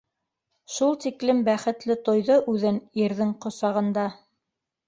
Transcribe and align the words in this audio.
Шул 0.75 0.95
тиклем 1.03 1.43
бәхетле 1.49 1.97
тойҙо 2.09 2.39
үҙен 2.55 2.83
ирҙең 3.05 3.37
ҡосағында. 3.47 4.09